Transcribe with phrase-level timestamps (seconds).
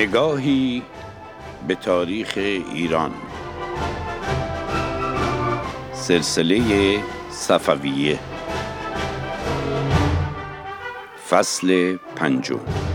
[0.00, 0.82] نگاهی
[1.68, 2.32] به تاریخ
[2.74, 3.10] ایران.
[5.92, 6.98] سلسله
[7.30, 8.18] صفویه.
[11.30, 12.89] فصل پنجم.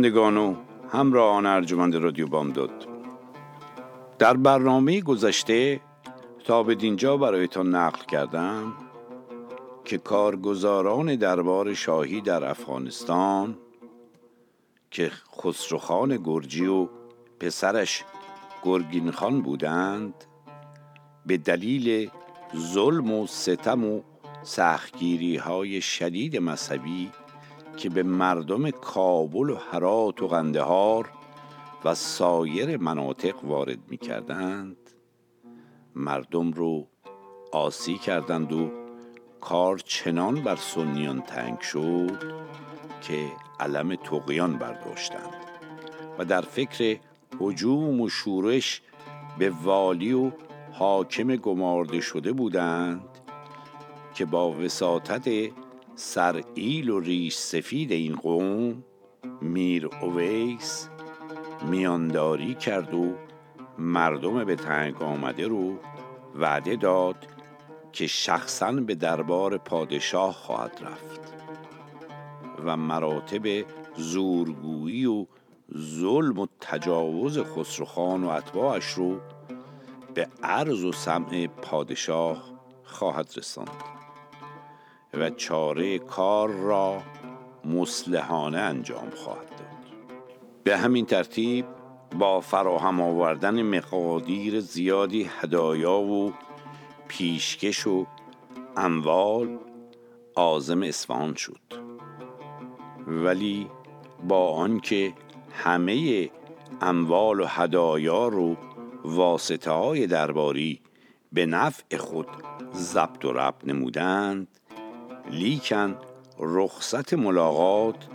[0.00, 0.54] شنوندگان و
[0.92, 2.86] همراهان ارجمند رادیو بامداد.
[4.18, 5.80] در برنامه گذشته
[6.44, 8.72] تا به دینجا برایتان نقل کردم
[9.84, 13.56] که کارگزاران دربار شاهی در افغانستان
[14.90, 16.88] که خسروخان گرجی و
[17.40, 18.04] پسرش
[18.62, 20.14] گرگین خان بودند
[21.26, 22.10] به دلیل
[22.56, 24.00] ظلم و ستم و
[24.42, 27.10] سختگیری های شدید مذهبی
[27.76, 31.10] که به مردم کابل و هرات و قندهار
[31.84, 34.76] و سایر مناطق وارد می کردند
[35.94, 36.86] مردم رو
[37.52, 38.70] آسی کردند و
[39.40, 42.32] کار چنان بر سنیان تنگ شد
[43.00, 43.26] که
[43.60, 45.34] علم تقیان برداشتند
[46.18, 46.98] و در فکر
[47.40, 48.82] حجوم و شورش
[49.38, 50.30] به والی و
[50.72, 53.00] حاکم گمارده شده بودند
[54.14, 55.28] که با وساطت
[56.00, 58.84] سرئیل و ریش سفید این قوم
[59.40, 60.88] میر اویس
[61.70, 63.14] میانداری کرد و
[63.78, 65.78] مردم به تنگ آمده رو
[66.34, 67.26] وعده داد
[67.92, 71.20] که شخصا به دربار پادشاه خواهد رفت
[72.64, 73.64] و مراتب
[73.96, 75.26] زورگویی و
[75.76, 79.20] ظلم و تجاوز خسروخان و اتباعش رو
[80.14, 82.42] به عرض و سمع پادشاه
[82.84, 83.99] خواهد رساند.
[85.14, 87.02] و چاره کار را
[87.64, 89.68] مسلحانه انجام خواهد داد.
[90.64, 91.64] به همین ترتیب
[92.18, 96.32] با فراهم آوردن مقادیر زیادی هدایا و
[97.08, 98.06] پیشکش و
[98.76, 99.58] اموال
[100.34, 101.60] آزم اسفان شد.
[103.06, 103.66] ولی
[104.28, 105.12] با آنکه
[105.52, 106.30] همه
[106.80, 108.56] اموال و هدایا رو
[109.04, 110.80] واسطه های درباری
[111.32, 112.26] به نفع خود
[112.74, 114.59] ضبط و رب نمودند
[115.30, 115.96] لیکن
[116.38, 118.06] رخصت ملاقات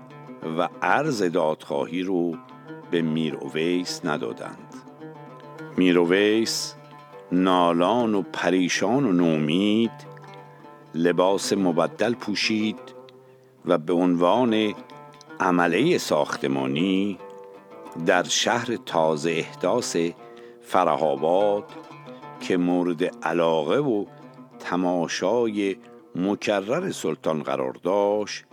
[0.57, 2.37] و عرض دادخواهی رو
[2.91, 4.73] به میر اویس ندادند.
[5.77, 6.75] میر اویس
[7.31, 9.91] نالان و پریشان و نومید
[10.95, 12.79] لباس مبدل پوشید
[13.65, 14.73] و به عنوان
[15.39, 17.19] عمله ساختمانی
[18.05, 19.97] در شهر تازه احداث
[20.61, 21.63] فرهاباد
[22.39, 24.05] که مورد علاقه و
[24.59, 25.75] تماشای
[26.15, 28.45] مکرر سلطان قرار داشت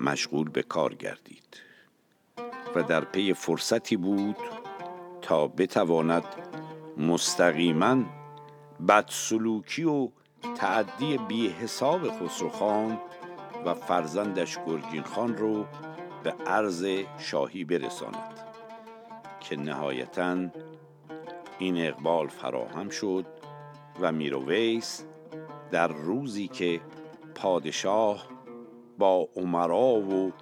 [0.00, 1.56] مشغول به کار گردید
[2.74, 4.36] و در پی فرصتی بود
[5.22, 6.24] تا بتواند
[6.96, 7.96] مستقیما
[8.88, 10.08] بدسلوکی و
[10.56, 13.00] تعدی بی حساب خسروخان
[13.64, 15.64] و فرزندش گرگین خان رو
[16.22, 16.86] به عرض
[17.18, 18.40] شاهی برساند
[19.40, 20.36] که نهایتا
[21.58, 23.26] این اقبال فراهم شد
[24.00, 25.04] و میرویس
[25.70, 26.80] در روزی که
[27.34, 28.26] پادشاه
[28.98, 30.32] با عمرا و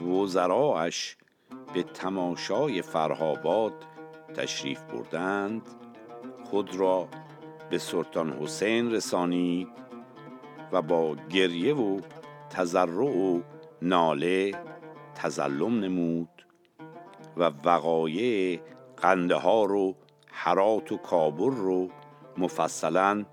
[0.00, 1.16] وزراش
[1.74, 3.72] به تماشای فرهاباد
[4.34, 5.62] تشریف بردند
[6.44, 7.08] خود را
[7.70, 9.68] به سلطان حسین رسانید
[10.72, 12.00] و با گریه و
[12.50, 13.40] تضرع و
[13.82, 14.54] ناله
[15.14, 16.28] تظلم نمود
[17.36, 18.60] و وقایع
[18.96, 19.94] قندهار و
[20.30, 21.88] حرات و کابر رو
[22.38, 23.24] مفصلا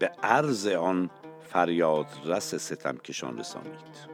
[0.00, 1.10] به عرض آن
[1.40, 4.10] فریاد رس ستمکشان رسانید.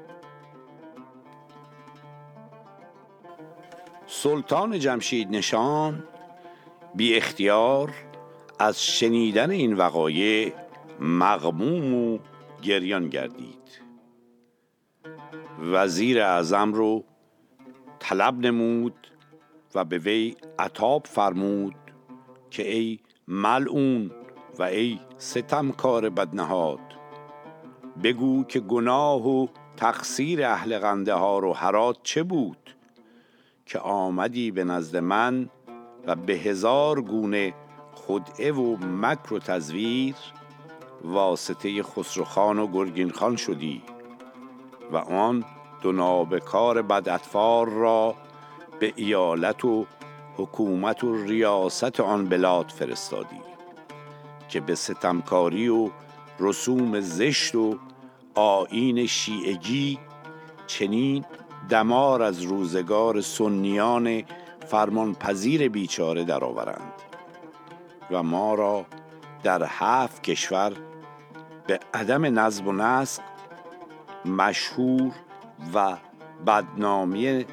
[4.07, 6.05] سلطان جمشید نشان
[6.95, 7.95] بی اختیار
[8.59, 10.53] از شنیدن این وقایع
[11.01, 12.19] مغموم و
[12.63, 13.81] گریان گردید.
[15.61, 17.05] وزیر اعظم رو
[17.99, 19.07] طلب نمود
[19.75, 21.75] و به وی عطاب فرمود
[22.51, 22.99] که ای
[23.29, 24.11] ملعون
[24.59, 26.81] و ای ستمکار بدنهاد.
[28.03, 32.77] بگو که گناه و تقصیر اهل غنده ها رو هرات چه بود؟
[33.67, 35.49] که آمدی به نزد من
[36.07, 37.55] و به هزار گونه
[37.95, 40.15] خدعه و مکر و تزویر
[41.05, 43.83] واسطه خسروخان و گرگین خان شدی
[44.93, 45.45] و آن
[45.83, 48.15] دو نابکار بداتفار را
[48.81, 49.87] به ایالت و
[50.37, 53.56] حکومت و ریاست آن بلاد فرستادی.
[54.49, 55.91] که به ستمکاری و
[56.41, 57.79] رسوم زشت و
[58.35, 59.99] آین شیعگی
[60.67, 61.25] چنین
[61.69, 64.23] دمار از روزگار سنیان
[64.67, 66.93] فرمانپذیر بیچاره درآورند
[68.11, 68.87] و ما را
[69.43, 70.73] در هفت کشور
[71.67, 73.23] به عدم نظم و نسق
[74.25, 75.13] مشهور
[75.75, 75.97] و
[76.47, 77.45] بدنامی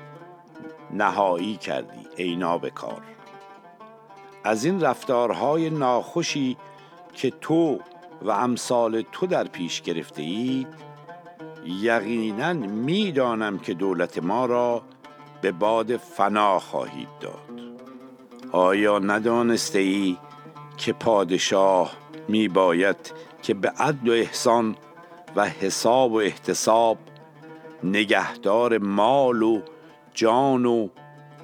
[0.91, 3.01] نهایی کردی ای نابکار.
[4.43, 6.57] از این رفتارهای ناخوشی
[7.13, 7.79] که تو
[8.21, 10.67] و امثال تو در پیش گرفته اید
[11.65, 14.81] یقینا می‌دانم که دولت ما را
[15.41, 17.61] به باد فنا خواهید داد.
[18.51, 20.17] آیا ندانسته ای
[20.77, 21.91] که پادشاه
[22.27, 24.75] می باید که به عدل و احسان
[25.35, 26.97] و حساب و احتساب
[27.83, 29.61] نگهدار مال و
[30.13, 30.87] جان و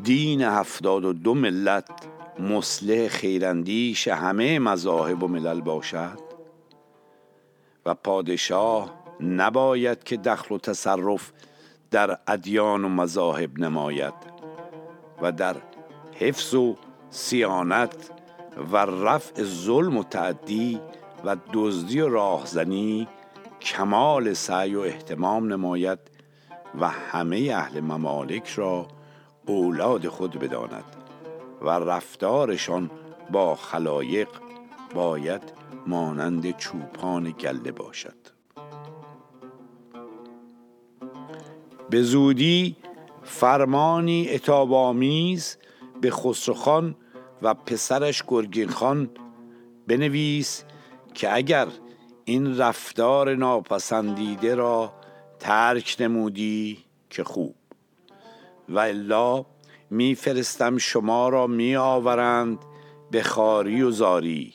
[0.03, 1.89] دین هفتاد و دو ملت
[2.39, 6.19] مسلح خیراندیش همه مذاهب و ملل باشد
[7.85, 11.31] و پادشاه نباید که دخل و تصرف
[11.91, 14.13] در ادیان و مذاهب نماید
[15.21, 15.55] و در
[16.15, 16.75] حفظ و
[17.09, 18.11] سیانت
[18.71, 20.81] و رفع ظلم و تعدی
[21.25, 23.07] و دزدی و راهزنی
[23.61, 25.99] کمال سعی و احتمام نماید
[26.79, 28.87] و همه اهل ممالک را
[29.45, 30.98] اولاد خود بداند.
[31.61, 32.91] و رفتارشان
[33.31, 34.29] با خلایق
[34.93, 35.41] باید
[35.87, 38.15] مانند چوپان گله باشد.
[41.89, 42.75] به زودی
[43.23, 45.57] فرمانی اتابامیز
[46.01, 46.95] به خسروخان
[47.41, 49.09] و پسرش گرگین خان
[49.87, 50.63] بنویس
[51.13, 51.67] که اگر
[52.25, 54.93] این رفتار ناپسندیده را
[55.39, 56.77] ترک نمودی
[57.09, 57.55] که خوب.
[58.69, 59.45] و الا
[59.89, 62.59] میفرستم شما را می آورند
[63.11, 64.53] به خاری و زاری.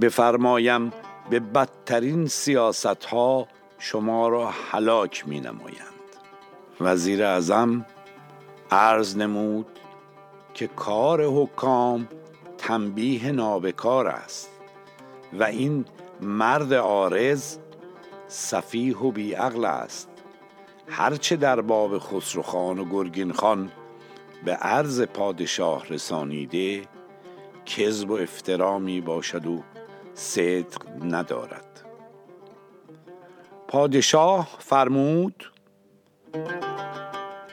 [0.00, 0.92] بفرمایم
[1.30, 3.48] به بدترین سیاست ها
[3.78, 5.94] شما را هلاک می نمایند
[6.80, 7.86] وزیر اعظم
[8.70, 9.66] عرض نمود
[10.54, 12.08] که کار حکام
[12.58, 14.50] تنبیه نابکار است
[15.32, 15.84] و این
[16.20, 17.58] مرد آرز
[18.28, 20.08] صفیح و بیعقل است.
[20.88, 23.70] هرچه در باب خسروخان و گرگین خان
[24.44, 26.82] به عرض پادشاه رسانیده
[27.66, 29.62] کذب و افترا می باشد و
[30.14, 31.80] صدق ندارد.
[33.68, 35.52] پادشاه فرمود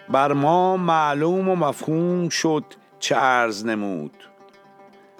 [0.10, 2.64] بر ما معلوم و مفهوم شد
[3.00, 4.14] چه عرض نمود.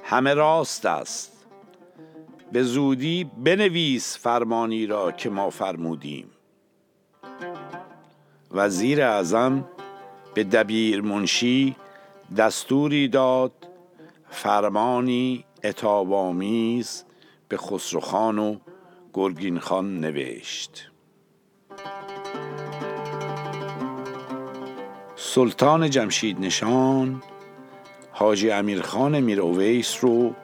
[0.03, 1.45] همه راست است.
[2.51, 6.31] به زودی بنویس فرمانی را که ما فرمودیم.
[8.51, 9.65] وزیر اعظم
[10.33, 11.75] به دبیر منشی
[12.37, 13.51] دستوری داد
[14.29, 17.03] فرمانی اتابامیز
[17.47, 18.57] به خسروخان و
[19.13, 20.91] گرگین خان نوشت.
[25.15, 27.23] سلطان جمشید نشان
[28.11, 30.35] حاجی امیرخان میر اویس رو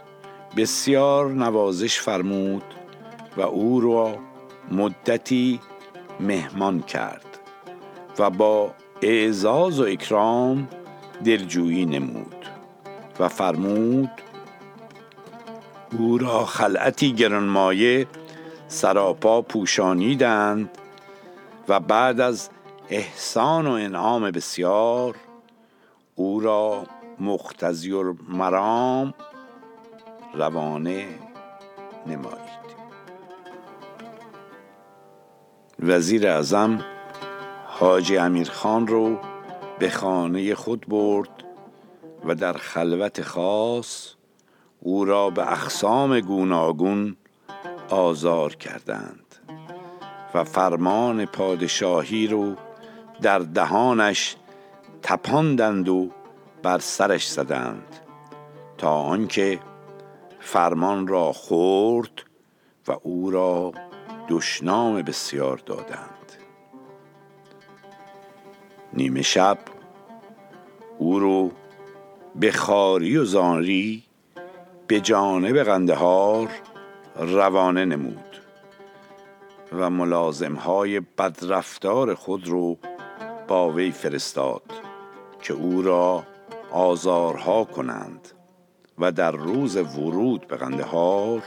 [0.58, 2.63] بسیار نوازش فرمود
[3.38, 4.17] و او را
[4.72, 5.60] مدتی
[6.20, 7.39] مهمان کرد
[8.20, 10.68] و با اعزاز و اکرام
[11.25, 12.46] دلجویی نمود
[13.20, 14.10] و فرمود
[16.00, 18.08] او را خلعتی گرانمایه
[18.68, 20.70] سراپا پوشانیدند
[21.68, 22.50] و بعد از
[22.89, 25.16] احسان و انعام بسیار
[26.16, 26.84] او را
[27.20, 27.92] مختزی
[28.30, 29.13] مرام
[30.34, 31.08] روانه
[32.08, 32.58] نمایید.
[35.80, 36.86] وزیر اعظم
[37.79, 39.19] حاجی امیرخان رو
[39.79, 41.43] به خانه خود برد
[42.25, 44.13] و در خلوت خاص
[44.79, 47.15] او را به اقسام گوناگون
[47.89, 49.36] آزار کردند
[50.34, 52.55] و فرمان پادشاهی رو
[53.22, 54.36] در دهانش
[55.01, 56.10] تپاندند و
[56.63, 58.00] بر سرش زدند
[58.77, 59.60] تا آنکه
[60.39, 62.24] فرمان را خورد
[62.88, 63.72] و او را
[64.29, 66.17] دشنام بسیار دادند.
[68.98, 69.58] نیمه شب.
[70.98, 71.51] او رو
[72.36, 74.04] به خاری و زانری
[74.88, 76.50] به جانب قندهار
[77.16, 78.42] روانه نمود
[79.74, 82.77] و ملازمهای بدرفتار خود رو
[83.48, 84.62] با وی فرستاد
[85.42, 86.24] که او را
[86.72, 88.27] آزارها کنند
[89.00, 91.42] و در روز ورود به قندهار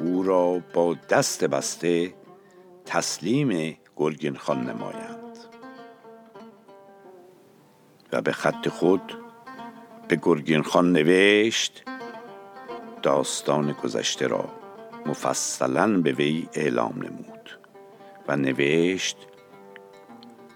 [0.00, 2.14] او را با دست بسته
[2.86, 5.19] تسلیم گرگین خان نمایند
[8.12, 9.18] و به خط خود
[10.08, 11.84] به گرگین خان نوشت
[13.02, 14.44] داستان گذشته را
[15.06, 17.58] مفصلا به وی اعلام نمود.
[18.28, 19.16] و نوشت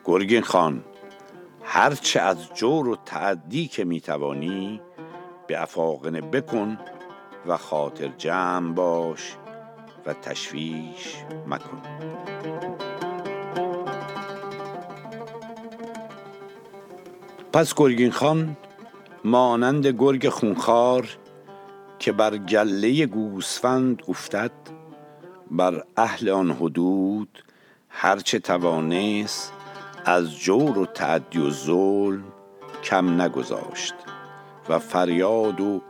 [0.04, 0.84] گرگین خان
[1.62, 4.80] هرچه از جور و تعدی که می‌توانی
[5.46, 6.78] به افاقنه بکن
[7.46, 9.36] و خاطر جمع باش
[10.06, 11.82] و تشویش مکن.
[17.54, 18.56] پس گرگین خان
[19.24, 21.08] مانند گرگ خونخار
[21.98, 24.50] که بر گله گوسفند افتد
[25.50, 27.44] بر اهل آن حدود
[27.88, 29.52] هرچه توانست
[30.04, 32.24] از جور و تعدی و ظلم
[32.84, 33.94] کم نگذاشت
[34.68, 35.80] و فریاد و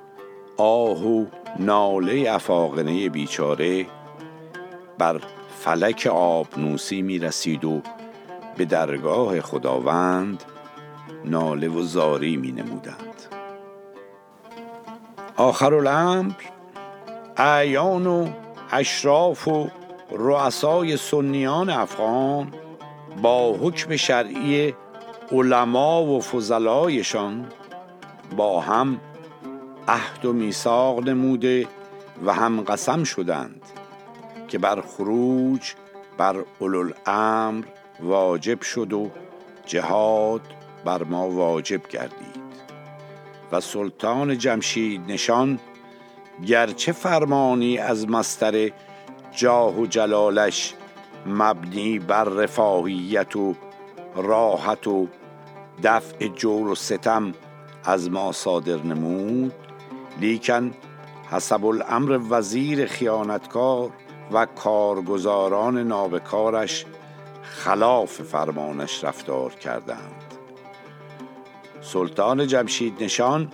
[0.57, 1.27] آه و
[1.59, 3.87] ناله افاقنه بیچاره
[4.99, 5.21] بر
[5.59, 7.83] فلک آبنوسی می رسید و
[8.57, 10.45] به درگاه خداوند
[11.25, 13.15] ناله و زاری می نمودند.
[15.37, 16.35] آخر الامر
[17.37, 18.29] اعیان و
[18.73, 19.69] اشراف و
[20.11, 22.53] رؤسای سنیان افغان
[23.23, 24.75] با حکم شرعی
[25.33, 27.47] علما و فضلایشان
[28.37, 29.01] با هم
[29.89, 31.67] عهد و میثاق نموده
[32.25, 33.63] و هم قسم شدند
[34.49, 35.73] که بر خروج
[36.19, 37.65] بر الامر
[38.01, 39.11] واجب شد و
[39.67, 40.41] جهاد
[40.85, 42.45] بر ما واجب گردید.
[43.53, 45.61] و سلطان جمشید نشان
[46.47, 48.71] گرچه فرمانی از مستر
[49.37, 50.75] جاه و جلالش
[51.27, 53.55] مبنی بر رفاهیت و
[54.17, 55.09] راحت و
[55.83, 57.35] دفع جور و ستم
[57.85, 59.55] از ما صادر نمود
[60.21, 60.75] لیکن
[61.31, 63.91] حسب الامر وزیر خیانتکار
[64.33, 66.85] و کارگزاران نابکارش
[67.43, 70.24] خلاف فرمانش رفتار کردند.
[71.85, 73.53] سلطان جمشید نشان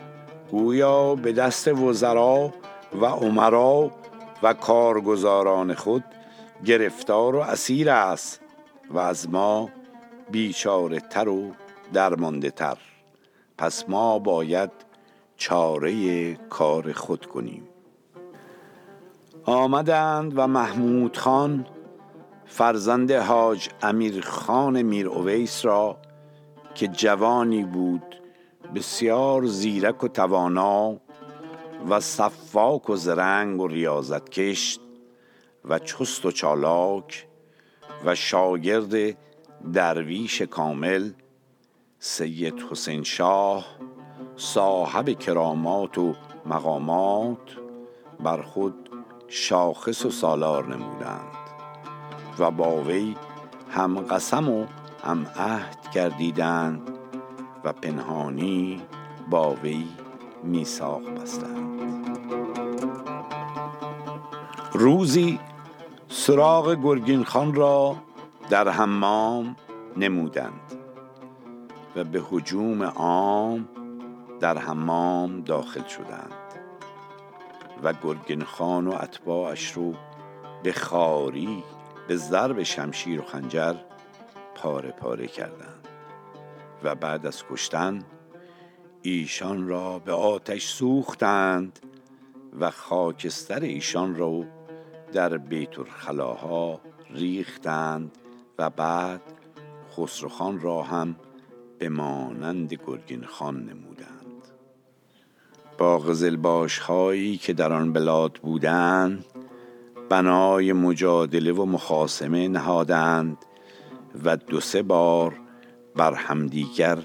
[0.51, 2.55] گویا به دست وزرا
[3.01, 3.91] و عمرا
[4.43, 6.05] و کارگزاران خود
[6.65, 8.41] گرفتار و اسیر است
[8.91, 9.71] و از ما
[10.31, 11.53] بیچاره تر و
[11.93, 12.79] درمانده تر
[13.59, 14.71] پس ما باید
[15.37, 17.69] چاره کار خود کنیم.
[19.45, 21.67] آمدند و محمود خان
[22.47, 25.97] فرزند حاج امیر خان میر اویس را
[26.75, 28.20] که جوانی بود
[28.75, 30.97] بسیار زیرک و توانا
[31.89, 34.81] و صفاک و زرنگ و ریاضت کشت
[35.65, 37.27] و چست و چالاک
[38.05, 39.17] و شاگرد
[39.73, 41.11] درویش کامل
[41.99, 43.67] سید حسین شاه
[44.37, 46.15] صاحب کرامات و
[46.47, 47.57] مقامات
[48.21, 48.91] بر خود
[49.29, 51.37] شاخص و سالار نمودند
[52.39, 53.17] و با وی
[53.71, 54.67] هم قسم و
[55.05, 56.90] هم عهد کردیدند
[57.65, 58.83] و پنهانی
[59.31, 59.89] با وی
[60.45, 61.81] میثاق بستند.
[64.73, 65.41] روزی
[66.09, 67.97] سراغ گرگین خان را
[68.51, 69.57] در حمام
[69.97, 70.61] نمودند
[71.97, 73.69] و به حجوم عام
[74.41, 76.33] در حمام داخل شدند
[77.83, 79.95] و گرگین خان و اتباعش رو
[80.63, 81.65] به خاری
[82.09, 83.75] به ضرب شمشیر و خنجر
[84.55, 85.90] پاره پاره کردند.
[86.85, 88.03] و بعد از کشتن
[89.03, 91.79] ایشان را به آتش سوختند
[92.61, 94.45] و خاکستر ایشان را
[95.13, 98.19] در بیت الخلاها ریختند
[98.59, 99.21] و بعد
[99.97, 101.17] خسروخان را هم
[101.79, 104.21] به مانند گرگین خان نمودند.
[105.79, 109.25] با غزلباش هایی که در آن بلاد بودند
[110.09, 113.45] بنای مجادله و مخاسمه نهادند
[114.25, 115.41] و دو سه بار
[116.01, 116.99] بر همدیگر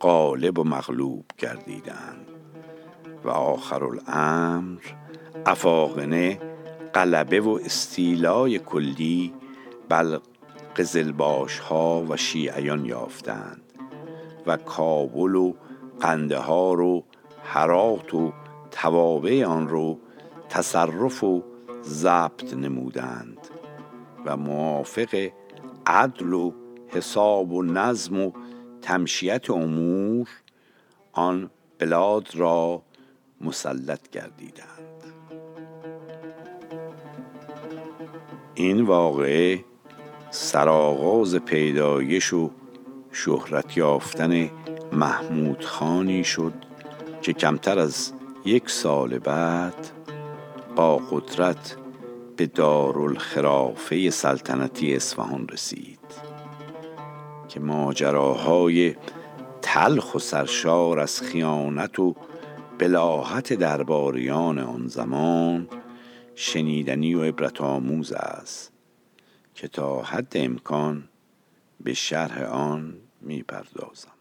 [0.00, 2.26] غالب و مغلوب گردیدند
[3.24, 4.80] و آخر الامر
[5.46, 6.40] افاقنه
[6.92, 9.34] قلبه و استیلای کلی
[9.88, 10.18] بل
[10.76, 13.62] قزلباش ها و شیعیان یافتند
[14.46, 15.54] و کابل و
[16.00, 17.04] قندهار و
[17.42, 18.32] حرات و
[18.70, 19.98] توابع آن رو
[20.48, 21.42] تصرف و
[21.84, 23.38] ضبط نمودند
[24.24, 25.30] و موافق
[25.86, 26.59] عدل و
[26.92, 28.32] حساب و نظم و
[28.82, 30.28] تمشیت امور
[31.12, 32.82] آن بلاد را
[33.40, 35.04] مسلط گردیدند.
[38.54, 39.64] این واقعه
[40.30, 42.50] سرآغاز پیدایش و
[43.12, 44.50] شهرت یافتن
[44.92, 46.52] محمود خانی شد
[47.22, 48.12] که کمتر از
[48.44, 49.90] یک سال بعد
[50.76, 51.76] با قدرت
[52.36, 55.99] به دارالخرافه سلطنتی اصفهان رسید.
[57.50, 58.96] که ماجراهای
[59.62, 62.14] تلخ و سرشار از خیانت و
[62.78, 65.68] بلاحت درباریان آن زمان
[66.34, 68.72] شنیدنی و عبرت آموز است
[69.54, 71.08] که تا حد امکان
[71.80, 74.19] به شرح آن می‌پردازم.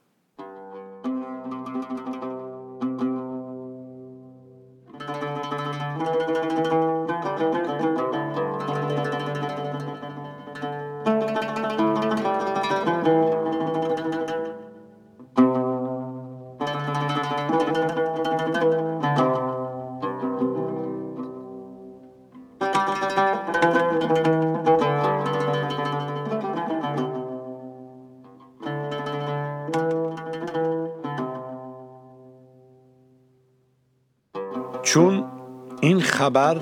[36.20, 36.62] خبر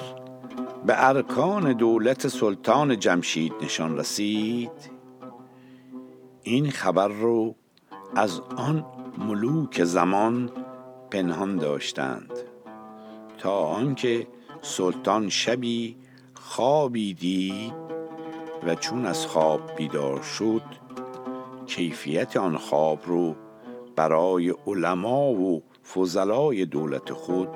[0.85, 4.71] به ارکان دولت سلطان جمشید نشان رسید.
[6.43, 7.55] این خبر رو
[8.15, 8.85] از آن
[9.17, 10.51] ملوک زمان
[11.11, 12.31] پنهان داشتند.
[13.37, 14.27] تا آنکه
[14.61, 15.97] سلطان شبی
[16.33, 17.73] خوابی دید
[18.67, 20.63] و چون از خواب بیدار شد
[21.65, 23.35] کیفیت آن خواب رو
[23.95, 27.49] برای علما و فضلای دولت خود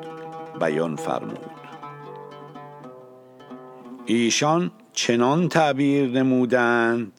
[0.60, 1.61] بیان فرمود.
[4.06, 7.12] ایشان چنان تعبیر نمودند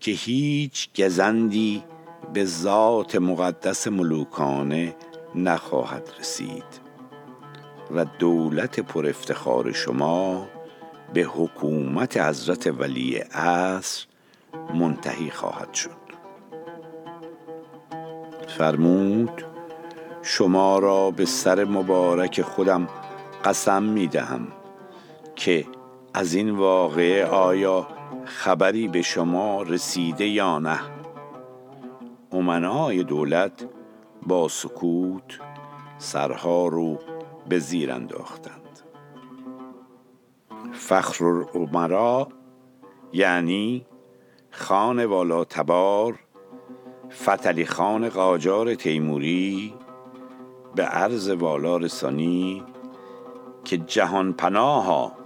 [0.00, 1.84] که هیچ گزندی
[2.32, 4.96] به ذات مقدس ملوکانه
[5.34, 6.88] نخواهد رسید
[7.90, 10.48] و دولت پر افتخار شما
[11.14, 14.06] به حکومت حضرت ولی عصر
[14.74, 16.08] منتهی خواهد شد.
[18.58, 19.44] فرمود
[20.22, 22.88] شما را به سر مبارک خودم
[23.44, 24.48] قسم می دهم
[25.36, 25.66] که
[26.18, 27.86] از این واقعه آیا
[28.24, 30.80] خبری به شما رسیده یا نه؟
[32.32, 33.68] امنای دولت
[34.26, 35.40] با سکوت
[35.98, 36.98] سرها رو
[37.48, 38.80] به زیر انداختند.
[40.72, 41.44] فخر
[43.12, 43.86] یعنی
[44.50, 46.18] خان والا تبار
[47.10, 49.74] فتلی خان قاجار تیموری
[50.74, 52.64] به عرض والا رسانی
[53.64, 55.17] که جهان پناها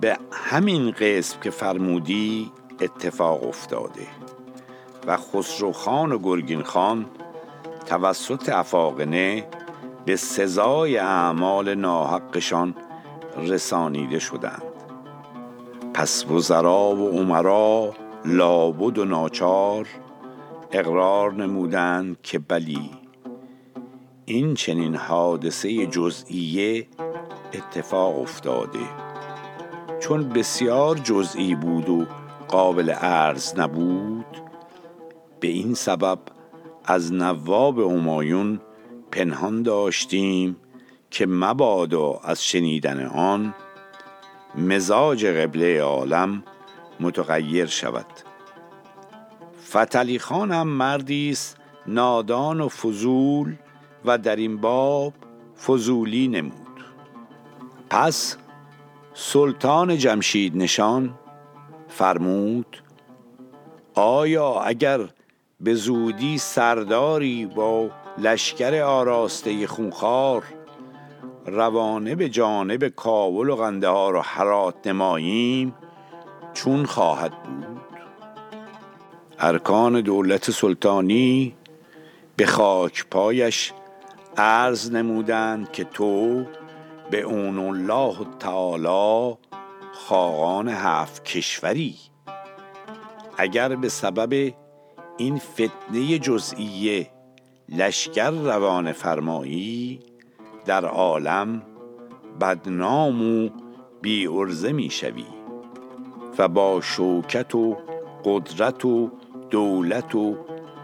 [0.00, 4.06] به همین قسم که فرمودی اتفاق افتاده
[5.06, 7.06] و خسرو خان و گرگین خان
[7.86, 9.46] توسط افاقنه
[10.04, 12.74] به سزای اعمال ناحقشان
[13.36, 14.62] رسانیده شدند.
[15.94, 19.88] پس وزرا و عمرا لابد و ناچار
[20.72, 22.90] اقرار نمودند که بلی
[24.24, 26.86] این چنین حادثه جزئیه
[27.54, 29.05] اتفاق افتاده.
[30.08, 32.06] چون بسیار جزئی بود و
[32.48, 34.26] قابل عرض نبود
[35.40, 36.18] به این سبب
[36.84, 38.60] از نواب همایون
[39.10, 40.56] پنهان داشتیم
[41.10, 43.54] که مبادا از شنیدن آن
[44.54, 46.42] مزاج قبله عالم
[47.00, 48.06] متغیر شود.
[49.68, 53.54] فتلی خان هم مردی است نادان و فضول
[54.04, 55.12] و در این باب
[55.66, 56.84] فضولی نمود.
[57.90, 58.36] پس
[59.18, 61.14] سلطان جمشید نشان
[61.88, 62.82] فرمود
[63.94, 65.00] آیا اگر
[65.60, 70.42] به زودی سرداری با لشکر آراسته خونخوار
[71.46, 75.74] روانه به جانب کابل و قندهار و حرات نماییم
[76.54, 77.80] چون خواهد بود؟
[79.38, 81.54] ارکان دولت سلطانی
[82.36, 83.72] به خاک پایش
[84.36, 86.44] عرض نمودند که تو
[87.10, 89.36] به اون الله تعالی
[89.92, 91.96] خاقان هفت کشوری.
[93.38, 94.54] اگر به سبب
[95.16, 97.10] این فتنه جزئیه
[97.68, 100.00] لشکر روان فرمایی
[100.64, 101.62] در عالم
[102.40, 103.50] بدنام و
[104.02, 105.24] بی ارزه می شوی
[106.38, 107.76] و با شوکت و
[108.24, 109.10] قدرت و
[109.50, 110.36] دولت و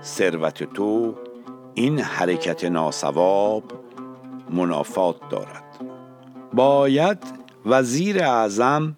[0.02, 1.14] ثروت تو
[1.74, 3.64] این حرکت ناسواب
[4.50, 5.61] منافات دارد.
[6.54, 7.18] باید
[7.66, 8.96] وزیر اعظم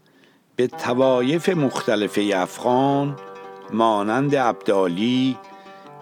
[0.56, 3.16] به توایف مختلف افغان
[3.72, 5.36] مانند عبدالی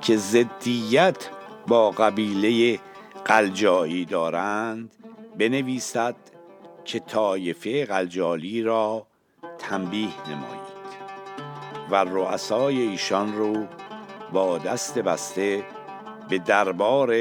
[0.00, 1.28] که زدیت
[1.66, 2.80] با قبیله
[3.24, 4.90] قلجایی دارند
[5.38, 6.14] بنویسد
[6.84, 9.06] که طایفه قلجالی را
[9.58, 10.72] تنبیه نمایید
[11.90, 13.66] و رؤسای ایشان رو
[14.32, 15.64] با دست بسته
[16.28, 17.14] به دربار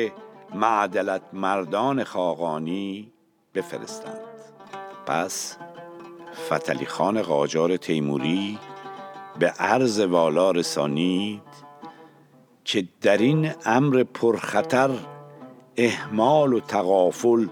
[0.54, 3.11] معدلت مردان خاقانی
[3.56, 4.20] بفرستند.
[5.06, 5.58] پس
[6.48, 8.60] فتلی خان قاجار تیموری
[9.40, 11.42] به عرض والا رسانید
[12.64, 14.90] که در این امر پرخطر
[15.78, 17.48] احمال و تغافل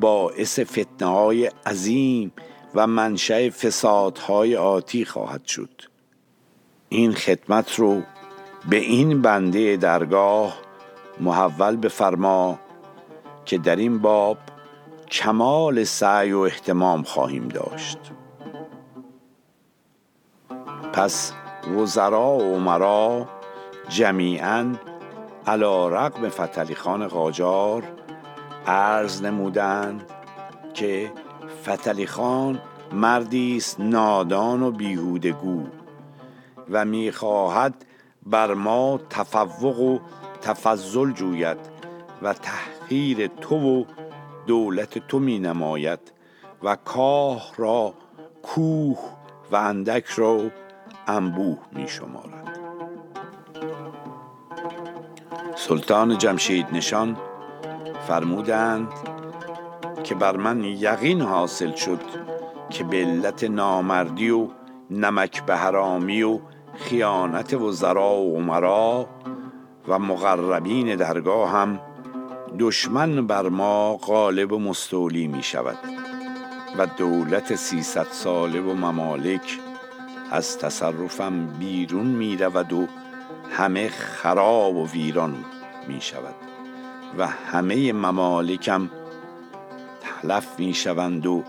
[0.00, 2.32] باعث فتنه های عظیم
[2.74, 5.82] و منشأ فسادهای آتی خواهد شد.
[6.88, 8.02] این خدمت رو
[8.70, 10.58] به این بنده درگاه
[11.20, 12.58] محول بفرما
[13.44, 14.38] که در این باب
[15.10, 17.98] کمال سعی و احتمام خواهیم داشت.
[20.92, 21.32] پس
[21.76, 23.28] وزرا و عمرا
[23.88, 24.74] جمیعا
[25.46, 27.82] علا رقم فتلی خان قاجار
[28.66, 30.10] عرض نمودند
[30.74, 31.12] که
[31.64, 32.60] فتلی خان
[32.92, 35.64] مردی است نادان و بیهودگو
[36.70, 37.84] و می‌خواهد
[38.26, 39.98] بر ما تفوق و
[40.42, 41.58] تفضل جوید
[42.22, 43.84] و تحقیر تو و
[44.46, 46.12] دولت تو می نماید
[46.62, 47.94] و کاه را
[48.42, 48.98] کوه
[49.50, 50.40] و اندک را
[51.06, 52.58] انبوه می شمارد.
[55.56, 57.16] سلطان جمشید نشان
[58.08, 58.88] فرمودند
[60.04, 62.00] که بر من یقین حاصل شد
[62.70, 64.48] که به علت نامردی و
[64.90, 66.38] نمک به حرامی و
[66.74, 69.06] خیانت وزرا و عمرا
[69.88, 71.80] و مقربین درگاه هم
[72.58, 75.78] دشمن بر ما غالب و مستولی می شود
[76.78, 79.58] و دولت سیصد ساله و ممالک
[80.30, 82.86] از تصرفم بیرون می رود و
[83.50, 85.34] همه خراب و ویران
[85.88, 86.34] می شود
[87.18, 88.90] و همه ممالکم
[90.00, 91.42] تلف می شوند و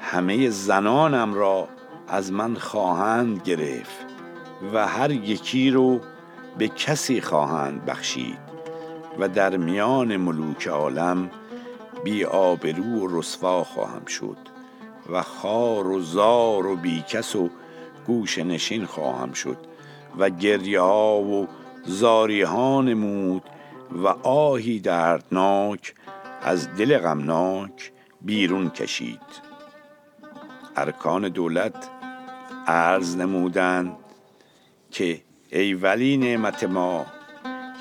[0.00, 1.68] همه زنانم را
[2.08, 4.06] از من خواهند گرفت
[4.74, 6.00] و هر یکی رو
[6.58, 8.43] به کسی خواهند بخشید.
[9.18, 11.30] و در میان ملوک عالم
[12.04, 14.36] بی آبرو و رسوا خواهم شد
[15.12, 17.50] و خار و زار و بیکس و
[18.06, 19.58] گوش نشین خواهم شد
[20.18, 21.46] و گریه و
[21.84, 23.42] زاری ها نمود
[23.92, 25.94] و آهی دردناک
[26.42, 29.20] از دل غمناک بیرون کشید.
[30.76, 31.90] ارکان دولت
[32.66, 33.96] عرض نمودند
[34.90, 37.06] که ای ولی نعمت ما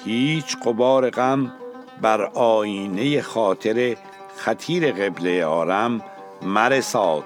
[0.06, 1.54] هیچ قبار غم
[2.02, 3.98] بر آینه خاطر
[4.38, 6.02] خطیر قبله آرم
[6.42, 7.24] مرساد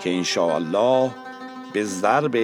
[0.00, 1.10] که الله
[1.72, 2.36] به ضرب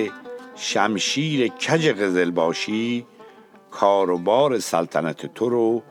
[0.56, 3.06] شمشیر کج قزل باشی
[3.70, 5.82] کاروبار سلطنت تو رو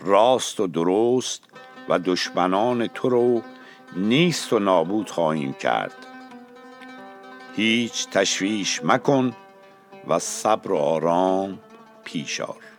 [0.00, 1.42] راست و درست
[1.88, 3.42] و دشمنان تو رو
[3.96, 6.06] نیست و نابود خواهیم کرد.
[7.56, 9.32] هیچ تشویش مکن
[10.08, 11.58] و صبر و آرام
[12.04, 12.69] پیشار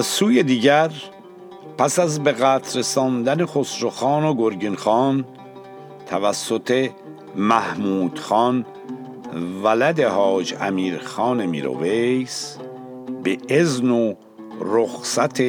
[0.00, 0.90] از سوی دیگر
[1.78, 5.24] پس از به قطر رساندن خسروخان و گرگین خان
[6.06, 6.90] توسط
[7.36, 8.66] محمود خان
[9.62, 12.56] ولد حاج امیر خان میرویس
[13.22, 14.14] به ازن و
[14.60, 15.42] رخصت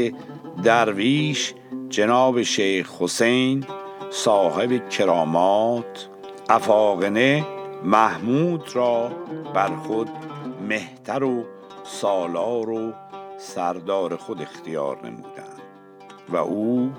[0.64, 1.54] درویش
[1.90, 3.66] جناب شیخ حسین
[4.10, 6.10] صاحب کرامات
[6.50, 7.46] افاقنه
[7.84, 9.12] محمود را
[9.54, 10.10] بر خود
[10.70, 11.44] مهتر و
[11.84, 12.94] سالار و
[13.42, 15.62] سردار خود اختیار نمودند
[16.30, 16.92] و او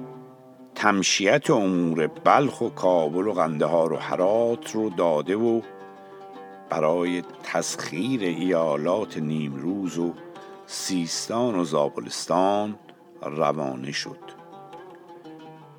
[0.75, 5.61] تمشیت امور بلخ و کابل و قندهار و حرات رو داده و
[6.71, 10.13] برای تسخیر ایالات نیمروز و
[10.67, 12.75] سیستان و زابلستان
[13.23, 14.19] روانه شد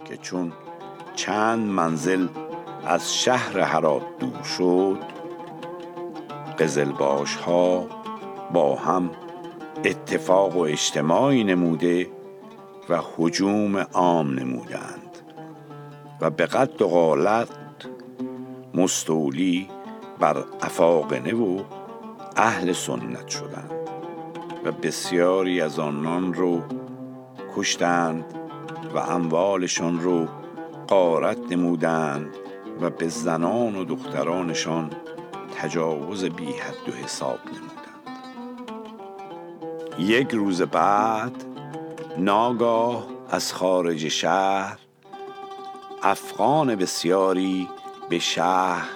[0.06, 0.54] که چون
[1.16, 2.28] چند منزل
[2.86, 5.00] از شهر حرات دور شد
[6.60, 7.88] قزلباش ها
[8.54, 9.10] با هم
[9.86, 12.08] اتفاق و اجتماعی نموده
[12.90, 15.18] و حجوم عام نمودند.
[16.22, 17.50] و به قد و غالت
[18.74, 19.70] مستولی
[20.20, 21.60] بر افاقنه و
[22.36, 23.90] اهل سنت شدند
[24.66, 26.62] و بسیاری از آنان رو
[27.56, 28.26] کشتند
[28.94, 30.28] و اموالشان رو
[30.88, 32.36] قارت نمودند
[32.82, 34.92] و به زنان و دخترانشان
[35.56, 37.83] تجاوز بی حد و حساب نمودند
[40.00, 41.44] یک روز بعد
[42.18, 44.80] ناگاه از خارج شهر
[46.04, 47.70] افغان بسیاری
[48.10, 48.90] به شهر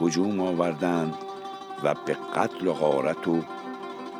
[0.00, 1.14] هجوم آوردند
[1.84, 3.42] و به قتل و غارت و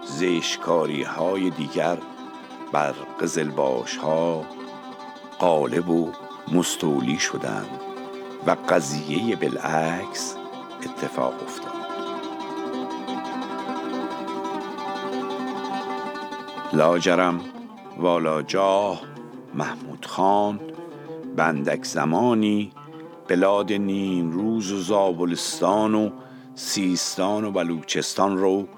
[0.04, 1.98] زشکاری های دیگر
[2.72, 4.44] بر قزلباش ها
[5.38, 6.12] قالب و
[6.52, 7.80] مستولی شدند
[8.46, 10.34] و قضیه بالعکس
[10.82, 11.67] اتفاق افتاد.
[16.72, 17.40] لاجرم
[17.98, 19.00] والا جاه
[19.54, 20.60] محمود خان.
[21.36, 22.72] بندک زمانی
[23.28, 26.10] بلاد نیم روز و زابلستان و
[26.54, 28.68] سیستان و بلوچستان رو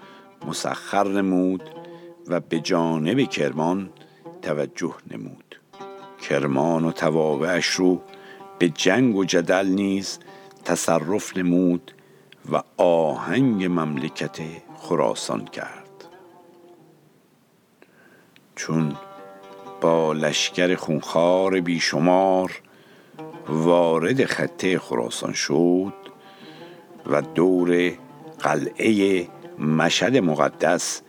[0.46, 1.62] مسخر نمود
[2.26, 3.90] و به جانب کرمان
[4.42, 5.60] توجه نمود.
[6.28, 8.00] کرمان و توابعش رو
[8.58, 10.18] به جنگ و جدل نیز
[10.64, 11.92] تصرف نمود
[12.52, 14.38] و آهنگ مملکت
[14.78, 15.79] خراسان کرد.
[18.60, 18.96] چون
[19.80, 22.60] با لشکر خونخوار بیشمار
[23.48, 25.94] وارد خطه خراسان شد
[27.06, 27.92] و دور
[28.38, 31.02] قلعه مشد مقدس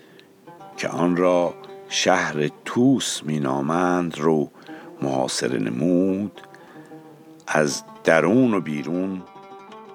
[0.77, 1.53] که آن را
[1.89, 4.51] شهر توس مینامند رو
[5.01, 6.41] محاصره نمود
[7.47, 9.23] از درون و بیرون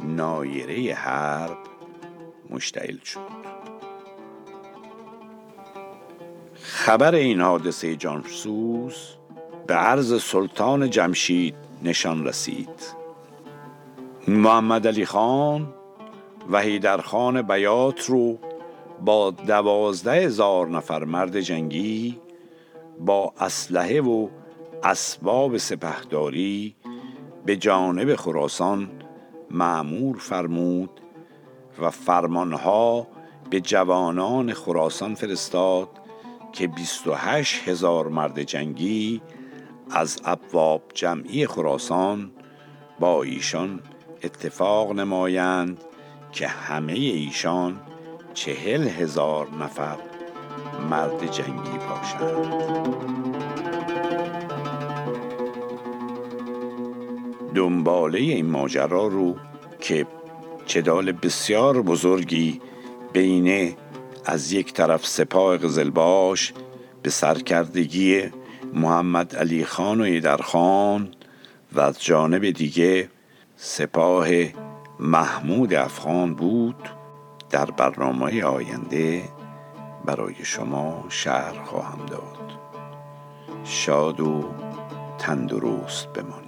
[0.00, 1.58] نایره حرب
[2.50, 3.35] مشتعل شد.
[6.68, 8.94] خبر این حادثه جانسوز
[9.66, 12.96] به عرض سلطان جمشید نشان رسید.
[14.28, 15.74] محمد علی خان
[16.50, 18.38] و خان بیات رو
[19.04, 22.20] با دوازده هزار نفر مرد جنگی
[23.00, 24.28] با اسلحه و
[24.84, 26.76] اسباب سپهداری
[27.44, 28.90] به جانب خراسان
[29.50, 31.00] معمور فرمود
[31.78, 33.06] و فرمانها
[33.50, 35.88] به جوانان خراسان فرستاد
[36.56, 39.20] که 28 هزار مرد جنگی
[39.90, 42.30] از ابواب جمعی خراسان
[43.00, 43.80] با ایشان
[44.22, 45.84] اتفاق نمایند
[46.32, 47.80] که همه ایشان
[48.34, 49.96] چهل هزار نفر
[50.90, 52.66] مرد جنگی باشند.
[57.54, 59.36] دنباله این ماجرا رو
[59.80, 60.06] که
[60.66, 62.60] چدال بسیار بزرگی
[63.12, 63.76] بینه
[64.28, 66.52] از یک طرف سپاه قزلباش
[67.02, 68.22] به سرکردگی
[68.74, 71.08] محمد علی خان و ایدر خان
[71.72, 73.10] و از جانب دیگه
[73.56, 74.28] سپاه
[75.00, 76.88] محمود افغان بود
[77.50, 79.22] در برنامه آینده
[80.04, 82.52] برای شما شهر خواهم داد.
[83.64, 84.44] شاد و
[85.18, 86.45] تندرست بمانید.